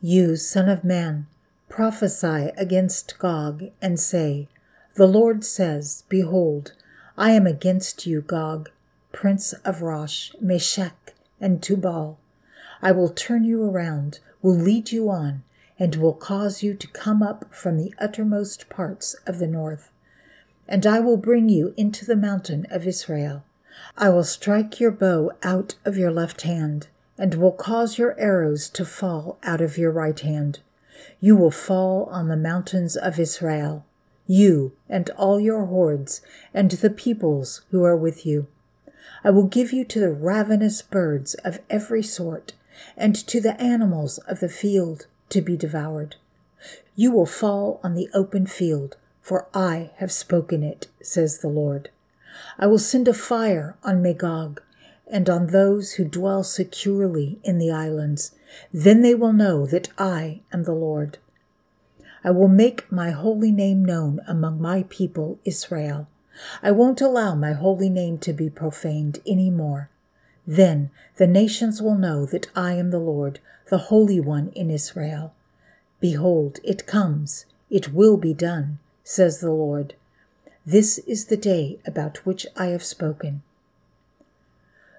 You, 0.00 0.36
Son 0.36 0.68
of 0.68 0.82
Man, 0.82 1.26
prophesy 1.68 2.50
against 2.56 3.18
Gog, 3.18 3.64
and 3.82 4.00
say, 4.00 4.48
The 4.96 5.06
Lord 5.06 5.44
says, 5.44 6.04
Behold, 6.08 6.72
I 7.18 7.32
am 7.32 7.46
against 7.46 8.06
you, 8.06 8.22
Gog, 8.22 8.70
prince 9.12 9.52
of 9.52 9.82
Rosh, 9.82 10.32
Meshech, 10.40 11.14
and 11.40 11.62
Tubal. 11.62 12.18
I 12.80 12.92
will 12.92 13.10
turn 13.10 13.44
you 13.44 13.62
around, 13.62 14.20
will 14.40 14.56
lead 14.56 14.90
you 14.90 15.10
on, 15.10 15.42
and 15.80 15.96
will 15.96 16.12
cause 16.12 16.62
you 16.62 16.74
to 16.74 16.86
come 16.86 17.22
up 17.22 17.52
from 17.52 17.76
the 17.76 17.92
uttermost 17.98 18.68
parts 18.68 19.16
of 19.26 19.40
the 19.40 19.48
north. 19.48 19.90
And 20.68 20.86
I 20.86 21.00
will 21.00 21.16
bring 21.16 21.48
you 21.48 21.74
into 21.76 22.04
the 22.04 22.14
mountain 22.14 22.66
of 22.70 22.86
Israel. 22.86 23.42
I 23.96 24.10
will 24.10 24.22
strike 24.22 24.78
your 24.78 24.92
bow 24.92 25.32
out 25.42 25.74
of 25.84 25.96
your 25.96 26.12
left 26.12 26.42
hand, 26.42 26.86
and 27.18 27.34
will 27.34 27.52
cause 27.52 27.98
your 27.98 28.18
arrows 28.20 28.68
to 28.70 28.84
fall 28.84 29.38
out 29.42 29.60
of 29.60 29.76
your 29.76 29.90
right 29.90 30.20
hand. 30.20 30.60
You 31.18 31.34
will 31.34 31.50
fall 31.50 32.04
on 32.12 32.28
the 32.28 32.36
mountains 32.36 32.96
of 32.96 33.18
Israel 33.18 33.84
you 34.30 34.70
and 34.88 35.10
all 35.10 35.40
your 35.40 35.64
hordes, 35.64 36.22
and 36.54 36.70
the 36.70 36.88
peoples 36.88 37.62
who 37.72 37.82
are 37.82 37.96
with 37.96 38.24
you. 38.24 38.46
I 39.24 39.30
will 39.30 39.46
give 39.46 39.72
you 39.72 39.84
to 39.86 39.98
the 39.98 40.12
ravenous 40.12 40.82
birds 40.82 41.34
of 41.44 41.58
every 41.68 42.02
sort, 42.04 42.52
and 42.96 43.16
to 43.26 43.40
the 43.40 43.60
animals 43.60 44.18
of 44.28 44.38
the 44.38 44.48
field 44.48 45.06
to 45.30 45.40
be 45.40 45.56
devoured. 45.56 46.16
You 46.94 47.10
will 47.10 47.26
fall 47.26 47.80
on 47.82 47.94
the 47.94 48.08
open 48.12 48.46
field, 48.46 48.96
for 49.22 49.48
I 49.54 49.90
have 49.96 50.12
spoken 50.12 50.62
it, 50.62 50.88
says 51.02 51.38
the 51.38 51.48
Lord. 51.48 51.90
I 52.58 52.66
will 52.66 52.78
send 52.78 53.08
a 53.08 53.14
fire 53.14 53.76
on 53.82 54.02
Magog 54.02 54.62
and 55.10 55.28
on 55.28 55.48
those 55.48 55.92
who 55.92 56.04
dwell 56.04 56.44
securely 56.44 57.38
in 57.42 57.58
the 57.58 57.70
islands. 57.70 58.32
Then 58.72 59.02
they 59.02 59.14
will 59.14 59.32
know 59.32 59.66
that 59.66 59.88
I 59.98 60.40
am 60.52 60.64
the 60.64 60.74
Lord. 60.74 61.18
I 62.22 62.30
will 62.30 62.48
make 62.48 62.90
my 62.92 63.10
holy 63.10 63.50
name 63.50 63.84
known 63.84 64.20
among 64.28 64.60
my 64.60 64.84
people 64.88 65.38
Israel. 65.44 66.06
I 66.62 66.70
won't 66.70 67.00
allow 67.00 67.34
my 67.34 67.52
holy 67.52 67.88
name 67.88 68.18
to 68.18 68.32
be 68.32 68.50
profaned 68.50 69.18
any 69.26 69.50
more. 69.50 69.90
Then 70.50 70.90
the 71.14 71.28
nations 71.28 71.80
will 71.80 71.94
know 71.94 72.26
that 72.26 72.48
I 72.56 72.72
am 72.72 72.90
the 72.90 72.98
Lord, 72.98 73.38
the 73.68 73.86
Holy 73.86 74.18
One 74.18 74.48
in 74.56 74.68
Israel. 74.68 75.32
Behold, 76.00 76.58
it 76.64 76.88
comes, 76.88 77.46
it 77.70 77.94
will 77.94 78.16
be 78.16 78.34
done, 78.34 78.80
says 79.04 79.38
the 79.38 79.52
Lord. 79.52 79.94
This 80.66 80.98
is 81.06 81.26
the 81.26 81.36
day 81.36 81.78
about 81.86 82.26
which 82.26 82.48
I 82.56 82.66
have 82.66 82.82
spoken. 82.82 83.42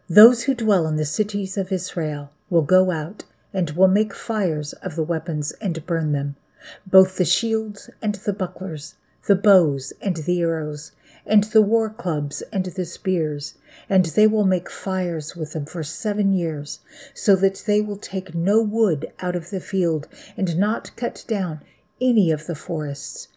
Those 0.09 0.43
who 0.43 0.55
dwell 0.55 0.87
in 0.87 0.95
the 0.95 1.03
cities 1.03 1.57
of 1.57 1.73
Israel 1.73 2.31
will 2.49 2.61
go 2.61 2.89
out 2.89 3.25
and 3.53 3.71
will 3.71 3.89
make 3.89 4.13
fires 4.13 4.71
of 4.71 4.95
the 4.95 5.03
weapons 5.03 5.51
and 5.59 5.85
burn 5.85 6.13
them 6.13 6.37
both 6.85 7.17
the 7.17 7.25
shields 7.25 7.89
and 8.01 8.15
the 8.15 8.31
bucklers, 8.31 8.95
the 9.27 9.35
bows 9.35 9.91
and 10.01 10.15
the 10.15 10.39
arrows, 10.39 10.93
and 11.25 11.45
the 11.45 11.61
war 11.61 11.89
clubs 11.89 12.41
and 12.51 12.65
the 12.65 12.85
spears, 12.85 13.55
and 13.89 14.05
they 14.05 14.27
will 14.27 14.45
make 14.45 14.69
fires 14.69 15.35
with 15.35 15.53
them 15.53 15.65
for 15.65 15.83
seven 15.83 16.33
years, 16.33 16.79
so 17.13 17.35
that 17.35 17.63
they 17.67 17.81
will 17.81 17.97
take 17.97 18.33
no 18.35 18.61
wood 18.61 19.11
out 19.19 19.35
of 19.35 19.49
the 19.49 19.61
field, 19.61 20.07
and 20.35 20.57
not 20.57 20.95
cut 20.95 21.23
down 21.27 21.61
any 21.99 22.31
of 22.31 22.47
the 22.47 22.55
forests, 22.55 23.27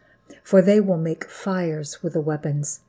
for 0.43 0.63
they 0.63 0.81
will 0.81 0.99
make 0.99 1.31
fires 1.31 2.03
with 2.03 2.15
the 2.15 2.21
weapons. 2.21 2.81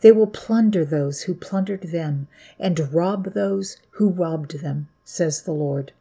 They 0.00 0.12
will 0.12 0.26
plunder 0.26 0.84
those 0.84 1.22
who 1.22 1.34
plundered 1.34 1.84
them, 1.84 2.28
and 2.58 2.92
rob 2.92 3.34
those 3.34 3.76
who 3.92 4.10
robbed 4.10 4.60
them, 4.60 4.88
says 5.04 5.42
the 5.42 5.52
Lord. 5.52 5.92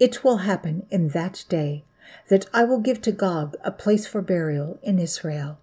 It 0.00 0.24
will 0.24 0.38
happen 0.38 0.86
in 0.90 1.08
that 1.08 1.44
day 1.48 1.84
that 2.28 2.46
I 2.52 2.64
will 2.64 2.80
give 2.80 3.00
to 3.02 3.12
Gog 3.12 3.56
a 3.64 3.70
place 3.70 4.06
for 4.06 4.20
burial 4.20 4.78
in 4.82 4.98
Israel, 4.98 5.58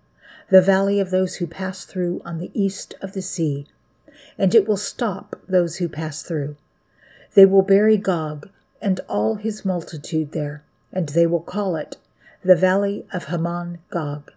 the 0.52 0.62
valley 0.62 1.00
of 1.00 1.10
those 1.10 1.38
who 1.38 1.48
pass 1.48 1.86
through 1.86 2.22
on 2.24 2.38
the 2.38 2.52
east 2.54 2.94
of 3.02 3.14
the 3.14 3.22
sea, 3.22 3.66
and 4.38 4.54
it 4.54 4.68
will 4.68 4.78
stop 4.78 5.36
those 5.48 5.78
who 5.78 5.90
pass 5.90 6.22
through. 6.22 6.56
They 7.34 7.46
will 7.46 7.64
bury 7.64 7.98
Gog 7.98 8.50
and 8.82 9.00
all 9.08 9.36
his 9.36 9.66
multitude 9.66 10.34
there, 10.34 10.64
and 10.92 11.10
they 11.10 11.26
will 11.26 11.42
call 11.42 11.76
it 11.76 11.98
the 12.44 12.56
valley 12.56 13.06
of 13.12 13.26
Hamon 13.26 13.80
Gog. 13.90 14.32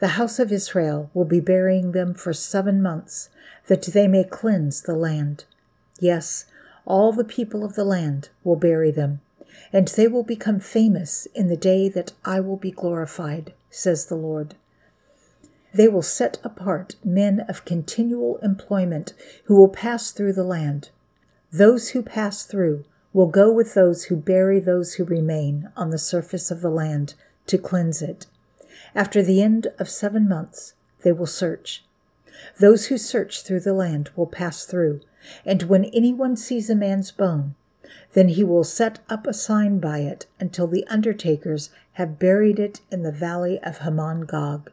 The 0.00 0.18
house 0.18 0.38
of 0.38 0.52
Israel 0.52 1.10
will 1.14 1.24
be 1.24 1.40
burying 1.40 1.92
them 1.92 2.12
for 2.12 2.32
seven 2.34 2.82
months, 2.82 3.30
that 3.68 3.82
they 3.82 4.06
may 4.06 4.24
cleanse 4.24 4.82
the 4.82 4.94
land. 4.94 5.44
Yes, 6.00 6.44
all 6.84 7.12
the 7.12 7.24
people 7.24 7.64
of 7.64 7.76
the 7.76 7.84
land 7.84 8.28
will 8.44 8.56
bury 8.56 8.90
them 8.90 9.20
and 9.72 9.88
they 9.88 10.08
will 10.08 10.22
become 10.22 10.60
famous 10.60 11.26
in 11.34 11.48
the 11.48 11.56
day 11.56 11.88
that 11.88 12.12
I 12.24 12.40
will 12.40 12.56
be 12.56 12.70
glorified, 12.70 13.52
says 13.70 14.06
the 14.06 14.14
Lord. 14.14 14.54
They 15.76 15.88
will 15.88 16.00
set 16.00 16.38
apart 16.42 16.96
men 17.04 17.40
of 17.50 17.66
continual 17.66 18.38
employment 18.38 19.12
who 19.44 19.56
will 19.56 19.68
pass 19.68 20.10
through 20.10 20.32
the 20.32 20.42
land. 20.42 20.88
Those 21.52 21.90
who 21.90 22.02
pass 22.02 22.44
through 22.44 22.86
will 23.12 23.26
go 23.26 23.52
with 23.52 23.74
those 23.74 24.04
who 24.04 24.16
bury 24.16 24.58
those 24.58 24.94
who 24.94 25.04
remain 25.04 25.70
on 25.76 25.90
the 25.90 25.98
surface 25.98 26.50
of 26.50 26.62
the 26.62 26.70
land 26.70 27.12
to 27.48 27.58
cleanse 27.58 28.00
it. 28.00 28.24
After 28.94 29.22
the 29.22 29.42
end 29.42 29.66
of 29.78 29.90
seven 29.90 30.26
months, 30.26 30.72
they 31.02 31.12
will 31.12 31.26
search. 31.26 31.84
Those 32.58 32.86
who 32.86 32.96
search 32.96 33.42
through 33.42 33.60
the 33.60 33.74
land 33.74 34.08
will 34.16 34.26
pass 34.26 34.64
through, 34.64 35.00
and 35.44 35.64
when 35.64 35.84
anyone 35.86 36.38
sees 36.38 36.70
a 36.70 36.74
man's 36.74 37.12
bone, 37.12 37.54
then 38.14 38.28
he 38.28 38.42
will 38.42 38.64
set 38.64 39.00
up 39.10 39.26
a 39.26 39.34
sign 39.34 39.78
by 39.78 39.98
it 39.98 40.24
until 40.40 40.66
the 40.66 40.86
undertakers 40.86 41.68
have 41.94 42.18
buried 42.18 42.58
it 42.58 42.80
in 42.90 43.02
the 43.02 43.12
valley 43.12 43.58
of 43.62 43.78
Hamon 43.78 44.24
Gog. 44.24 44.70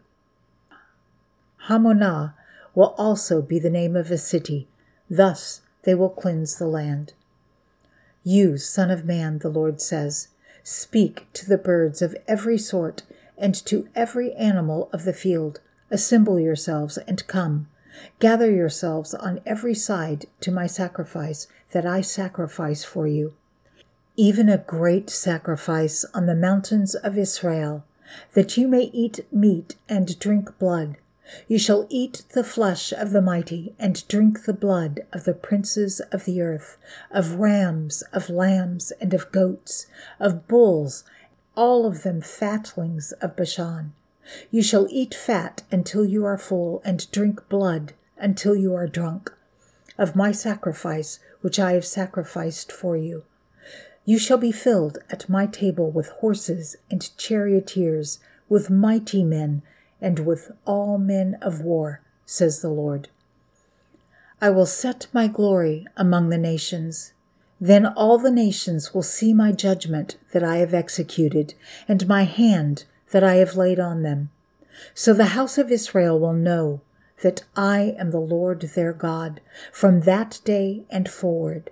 Hamonah 1.68 2.34
will 2.76 2.96
also 2.98 3.42
be 3.42 3.60
the 3.60 3.70
name 3.70 3.96
of 3.96 4.12
a 4.12 4.18
city. 4.18 4.68
Thus 5.10 5.62
they 5.84 5.96
will 5.96 6.10
cleanse 6.10 6.58
the 6.58 6.68
land. 6.68 7.14
You, 8.24 8.58
Son 8.58 8.90
of 8.90 9.06
Man, 9.06 9.40
the 9.40 9.50
Lord 9.50 9.82
says, 9.82 10.30
speak 10.64 11.28
to 11.34 11.46
the 11.46 11.58
birds 11.58 12.02
of 12.02 12.16
every 12.28 12.58
sort 12.58 13.04
and 13.38 13.54
to 13.66 13.90
every 13.96 14.34
animal 14.34 14.90
of 14.94 15.04
the 15.04 15.14
field. 15.14 15.60
Assemble 15.92 16.40
yourselves 16.40 16.98
and 17.00 17.28
come. 17.28 17.68
Gather 18.20 18.50
yourselves 18.50 19.14
on 19.14 19.42
every 19.46 19.76
side 19.76 20.26
to 20.40 20.52
my 20.52 20.68
sacrifice 20.68 21.48
that 21.72 21.86
I 21.86 22.02
sacrifice 22.02 22.84
for 22.84 23.08
you. 23.08 23.34
Even 24.16 24.50
a 24.50 24.58
great 24.58 25.10
sacrifice 25.10 26.06
on 26.14 26.26
the 26.26 26.36
mountains 26.36 26.96
of 26.96 27.18
Israel, 27.18 27.84
that 28.34 28.58
you 28.58 28.68
may 28.68 28.90
eat 28.94 29.26
meat 29.32 29.76
and 29.90 30.18
drink 30.20 30.58
blood. 30.60 30.98
You 31.48 31.58
shall 31.58 31.88
eat 31.90 32.24
the 32.34 32.44
flesh 32.44 32.92
of 32.92 33.12
the 33.12 33.22
mighty 33.22 33.74
and 33.80 34.08
drink 34.08 34.46
the 34.46 34.54
blood 34.54 35.02
of 35.12 35.24
the 35.24 35.34
princes 35.34 36.00
of 36.12 36.26
the 36.26 36.42
earth, 36.42 36.78
of 37.12 37.36
rams, 37.36 38.04
of 38.14 38.30
lambs, 38.30 38.92
and 39.02 39.14
of 39.14 39.32
goats, 39.32 39.88
of 40.20 40.48
bulls, 40.48 41.04
all 41.56 41.86
of 41.86 42.04
them 42.04 42.22
fatlings 42.22 43.12
of 43.14 43.36
Bashan. 43.36 43.94
You 44.52 44.62
shall 44.62 44.88
eat 44.90 45.14
fat 45.14 45.64
until 45.72 46.06
you 46.06 46.26
are 46.26 46.38
full, 46.38 46.82
and 46.86 47.10
drink 47.12 47.50
blood 47.50 47.94
until 48.18 48.56
you 48.56 48.74
are 48.76 48.88
drunk, 48.88 49.34
of 49.98 50.16
my 50.16 50.32
sacrifice 50.32 51.20
which 51.42 51.60
I 51.60 51.74
have 51.74 51.86
sacrificed 51.86 52.72
for 52.72 52.96
you. 52.96 53.24
You 54.06 54.18
shall 54.18 54.38
be 54.38 54.52
filled 54.52 54.98
at 55.10 55.30
my 55.30 55.46
table 55.46 55.90
with 55.90 56.10
horses 56.10 56.76
and 56.90 57.16
charioteers, 57.18 58.20
with 58.50 58.70
mighty 58.70 59.24
men, 59.24 59.62
and 60.04 60.20
with 60.20 60.52
all 60.66 60.98
men 60.98 61.38
of 61.42 61.62
war, 61.62 62.02
says 62.26 62.62
the 62.62 62.70
Lord. 62.70 63.08
I 64.42 64.50
will 64.50 64.66
set 64.66 65.08
my 65.14 65.28
glory 65.28 65.88
among 65.96 66.28
the 66.28 66.38
nations. 66.38 67.14
Then 67.62 67.86
all 67.86 68.18
the 68.18 68.30
nations 68.30 68.94
will 68.94 69.02
see 69.02 69.34
my 69.34 69.54
judgment 69.54 70.18
that 70.34 70.44
I 70.44 70.58
have 70.58 70.74
executed, 70.74 71.54
and 71.88 72.06
my 72.06 72.24
hand 72.24 72.84
that 73.12 73.24
I 73.24 73.36
have 73.36 73.56
laid 73.56 73.80
on 73.80 74.04
them. 74.04 74.30
So 74.94 75.14
the 75.14 75.34
house 75.38 75.58
of 75.58 75.72
Israel 75.72 76.20
will 76.20 76.34
know 76.34 76.82
that 77.22 77.46
I 77.56 77.96
am 77.98 78.12
the 78.12 78.20
Lord 78.20 78.62
their 78.76 78.92
God 78.92 79.40
from 79.72 80.02
that 80.02 80.42
day 80.44 80.84
and 80.90 81.08
forward. 81.08 81.72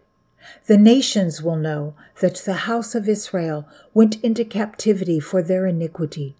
The 0.68 0.78
nations 0.78 1.42
will 1.42 1.58
know 1.58 1.96
that 2.22 2.38
the 2.46 2.54
house 2.54 2.96
of 2.96 3.10
Israel 3.10 3.68
went 3.94 4.24
into 4.24 4.46
captivity 4.46 5.20
for 5.20 5.44
their 5.44 5.68
iniquity, 5.68 6.38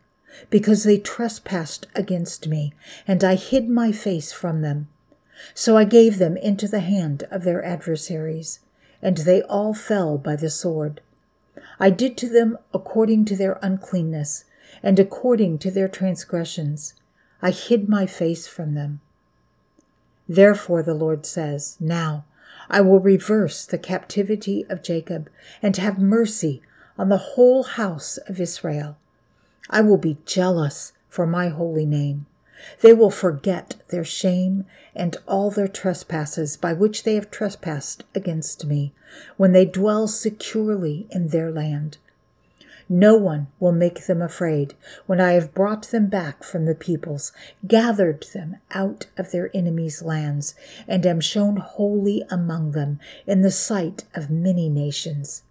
because 0.50 0.84
they 0.84 0.98
trespassed 0.98 1.88
against 1.96 2.48
me, 2.48 2.74
and 3.08 3.24
I 3.24 3.36
hid 3.36 3.70
my 3.70 3.92
face 3.92 4.32
from 4.32 4.62
them. 4.62 4.88
So 5.54 5.78
I 5.78 5.86
gave 5.86 6.18
them 6.18 6.38
into 6.38 6.68
the 6.68 6.80
hand 6.80 7.24
of 7.32 7.44
their 7.44 7.64
adversaries, 7.64 8.60
and 9.02 9.18
they 9.18 9.42
all 9.44 9.74
fell 9.74 10.18
by 10.18 10.36
the 10.36 10.50
sword. 10.50 11.02
I 11.80 11.90
did 11.90 12.18
to 12.18 12.30
them 12.30 12.58
according 12.74 13.26
to 13.26 13.36
their 13.36 13.60
uncleanness, 13.62 14.46
and 14.84 15.00
according 15.00 15.60
to 15.60 15.72
their 15.72 15.88
transgressions. 15.88 16.94
I 17.42 17.52
hid 17.52 17.90
my 17.90 18.06
face 18.06 18.48
from 18.48 18.74
them. 18.74 19.02
Therefore, 20.30 20.84
the 20.84 20.94
Lord 20.94 21.26
says, 21.26 21.78
Now 21.80 22.26
I 22.70 22.82
will 22.82 23.00
reverse 23.00 23.66
the 23.66 23.78
captivity 23.78 24.66
of 24.70 24.84
Jacob 24.84 25.30
and 25.62 25.76
have 25.78 26.00
mercy 26.00 26.62
on 26.98 27.10
the 27.10 27.18
whole 27.18 27.64
house 27.64 28.18
of 28.18 28.40
Israel. 28.40 28.98
I 29.72 29.82
will 29.82 29.98
be 29.98 30.18
jealous 30.26 30.94
for 31.10 31.26
my 31.26 31.48
holy 31.48 31.86
name. 31.86 32.26
They 32.82 32.94
will 32.94 33.10
forget 33.10 33.76
their 33.90 34.04
shame 34.04 34.66
and 34.96 35.18
all 35.28 35.50
their 35.50 35.68
trespasses 35.68 36.58
by 36.58 36.74
which 36.74 37.04
they 37.04 37.16
have 37.16 37.32
trespassed 37.32 38.04
against 38.14 38.66
me 38.66 38.94
when 39.38 39.52
they 39.52 39.66
dwell 39.66 40.08
securely 40.08 41.08
in 41.10 41.30
their 41.30 41.52
land. 41.52 41.98
No 42.88 43.16
one 43.16 43.48
will 43.58 43.72
make 43.72 44.06
them 44.06 44.22
afraid 44.22 44.74
when 45.06 45.22
I 45.22 45.32
have 45.32 45.54
brought 45.54 45.84
them 45.84 46.08
back 46.08 46.44
from 46.44 46.66
the 46.66 46.76
peoples, 46.76 47.32
gathered 47.66 48.26
them 48.34 48.58
out 48.72 49.06
of 49.18 49.32
their 49.32 49.50
enemies' 49.56 50.02
lands, 50.02 50.56
and 50.90 51.06
am 51.06 51.22
shown 51.22 51.56
holy 51.56 52.22
among 52.30 52.74
them 52.74 53.00
in 53.26 53.42
the 53.42 53.52
sight 53.52 54.04
of 54.14 54.30
many 54.30 54.68
nations. 54.68 55.44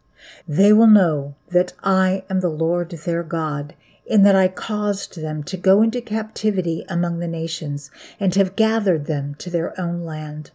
They 0.47 0.71
will 0.71 0.87
know 0.87 1.35
that 1.49 1.73
I 1.83 2.25
am 2.29 2.41
the 2.41 2.51
Lord 2.51 2.91
their 2.91 3.23
God, 3.23 3.75
in 4.11 4.23
that 4.25 4.37
I 4.37 4.49
caused 4.49 5.21
them 5.21 5.43
to 5.45 5.57
go 5.57 5.81
into 5.81 6.03
captivity 6.03 6.85
among 6.89 7.21
the 7.21 7.29
nations, 7.29 7.91
and 8.19 8.35
have 8.35 8.57
gathered 8.57 9.07
them 9.07 9.35
to 9.37 9.49
their 9.49 9.79
own 9.81 10.05
land. 10.05 10.51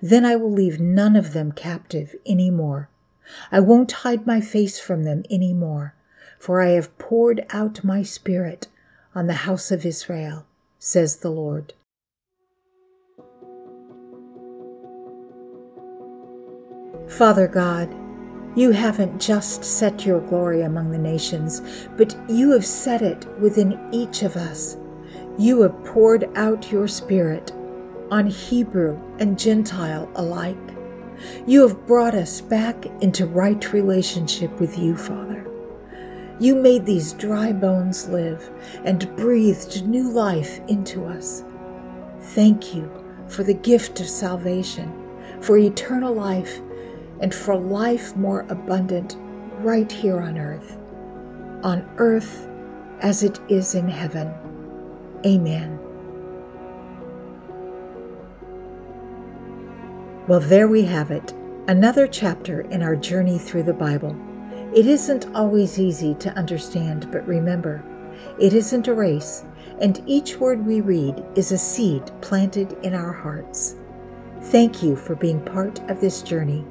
Then 0.00 0.24
I 0.24 0.36
will 0.36 0.52
leave 0.52 0.78
none 0.78 1.16
of 1.16 1.32
them 1.32 1.50
captive 1.50 2.14
any 2.24 2.50
more. 2.50 2.88
I 3.50 3.58
won't 3.58 3.90
hide 3.90 4.26
my 4.26 4.40
face 4.40 4.78
from 4.78 5.02
them 5.02 5.24
any 5.28 5.52
more 5.52 5.94
for 6.44 6.60
I 6.60 6.72
have 6.72 6.98
poured 6.98 7.46
out 7.54 7.82
my 7.82 8.02
Spirit 8.02 8.68
on 9.14 9.26
the 9.26 9.44
house 9.48 9.70
of 9.70 9.86
Israel, 9.86 10.44
says 10.78 11.16
the 11.16 11.30
Lord. 11.30 11.72
Father 17.08 17.48
God, 17.48 17.94
you 18.56 18.70
haven't 18.70 19.20
just 19.20 19.64
set 19.64 20.06
your 20.06 20.20
glory 20.20 20.62
among 20.62 20.90
the 20.90 20.98
nations, 20.98 21.88
but 21.96 22.16
you 22.28 22.52
have 22.52 22.64
set 22.64 23.02
it 23.02 23.26
within 23.40 23.78
each 23.92 24.22
of 24.22 24.36
us. 24.36 24.76
You 25.36 25.62
have 25.62 25.84
poured 25.84 26.30
out 26.36 26.70
your 26.70 26.86
Spirit 26.86 27.50
on 28.10 28.26
Hebrew 28.26 29.00
and 29.18 29.38
Gentile 29.38 30.08
alike. 30.14 30.56
You 31.46 31.62
have 31.62 31.86
brought 31.86 32.14
us 32.14 32.40
back 32.40 32.86
into 33.02 33.26
right 33.26 33.72
relationship 33.72 34.60
with 34.60 34.78
you, 34.78 34.96
Father. 34.96 35.44
You 36.38 36.54
made 36.54 36.84
these 36.86 37.12
dry 37.12 37.52
bones 37.52 38.08
live 38.08 38.50
and 38.84 39.14
breathed 39.16 39.86
new 39.86 40.10
life 40.10 40.60
into 40.68 41.04
us. 41.06 41.42
Thank 42.20 42.74
you 42.74 42.90
for 43.28 43.42
the 43.42 43.54
gift 43.54 44.00
of 44.00 44.08
salvation, 44.08 44.92
for 45.40 45.56
eternal 45.56 46.14
life, 46.14 46.60
and 47.20 47.34
for 47.34 47.56
life 47.56 48.16
more 48.16 48.46
abundant 48.48 49.16
right 49.58 49.90
here 49.90 50.20
on 50.20 50.38
earth. 50.38 50.78
On 51.62 51.88
earth 51.98 52.50
as 53.00 53.22
it 53.22 53.40
is 53.48 53.74
in 53.74 53.88
heaven. 53.88 54.32
Amen. 55.24 55.78
Well, 60.26 60.40
there 60.40 60.68
we 60.68 60.82
have 60.82 61.10
it, 61.10 61.32
another 61.68 62.06
chapter 62.06 62.62
in 62.62 62.82
our 62.82 62.96
journey 62.96 63.38
through 63.38 63.64
the 63.64 63.74
Bible. 63.74 64.16
It 64.74 64.86
isn't 64.86 65.26
always 65.34 65.78
easy 65.78 66.14
to 66.14 66.30
understand, 66.30 67.10
but 67.12 67.26
remember, 67.26 67.84
it 68.40 68.54
isn't 68.54 68.88
a 68.88 68.94
race, 68.94 69.44
and 69.80 70.02
each 70.06 70.38
word 70.38 70.64
we 70.64 70.80
read 70.80 71.22
is 71.36 71.52
a 71.52 71.58
seed 71.58 72.10
planted 72.22 72.72
in 72.82 72.94
our 72.94 73.12
hearts. 73.12 73.76
Thank 74.44 74.82
you 74.82 74.96
for 74.96 75.14
being 75.14 75.40
part 75.40 75.78
of 75.90 76.00
this 76.00 76.22
journey. 76.22 76.64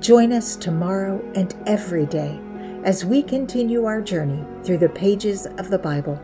Join 0.00 0.32
us 0.32 0.56
tomorrow 0.56 1.22
and 1.34 1.54
every 1.66 2.06
day 2.06 2.40
as 2.84 3.04
we 3.04 3.22
continue 3.22 3.84
our 3.84 4.00
journey 4.00 4.42
through 4.64 4.78
the 4.78 4.88
pages 4.88 5.44
of 5.44 5.68
the 5.68 5.78
Bible. 5.78 6.18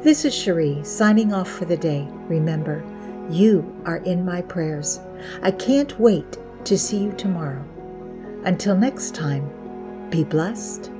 This 0.00 0.24
is 0.24 0.34
Cherie 0.34 0.82
signing 0.84 1.30
off 1.30 1.50
for 1.50 1.66
the 1.66 1.76
day. 1.76 2.08
Remember, 2.28 2.82
you 3.28 3.78
are 3.84 3.98
in 3.98 4.24
my 4.24 4.40
prayers. 4.40 5.00
I 5.42 5.50
can't 5.50 6.00
wait 6.00 6.38
to 6.64 6.78
see 6.78 6.96
you 6.96 7.12
tomorrow. 7.12 7.62
Until 8.46 8.74
next 8.74 9.14
time, 9.14 9.50
be 10.08 10.24
blessed 10.24 10.90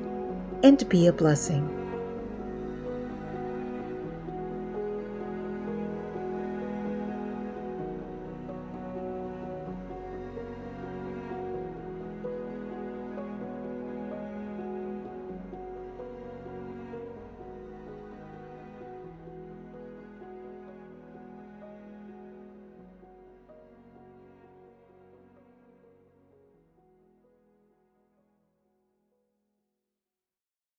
and 0.63 0.87
be 0.91 1.07
a 1.07 1.13
blessing. 1.13 1.84